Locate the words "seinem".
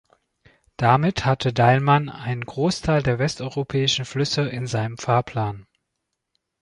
4.65-4.97